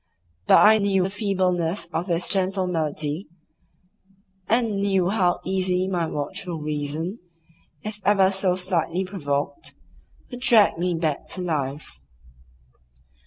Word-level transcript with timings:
But 0.47 0.57
I 0.65 0.79
knew 0.79 1.03
the 1.03 1.11
feebleness 1.11 1.85
of 1.93 2.07
this 2.07 2.27
gentle 2.27 2.65
malady, 2.65 3.27
and 4.47 4.77
knew 4.79 5.09
how 5.09 5.39
easily 5.45 5.87
my 5.87 6.07
watchful 6.07 6.59
reason, 6.59 7.19
if 7.83 8.01
ever 8.03 8.31
so 8.31 8.55
slightly 8.55 9.05
provoked, 9.05 9.75
would 10.31 10.39
drag 10.41 10.79
me 10.79 10.95
back 10.95 11.27
to 11.33 11.41
life. 11.43 11.99